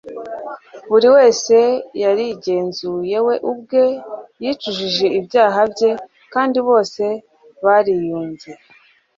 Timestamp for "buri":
0.89-1.07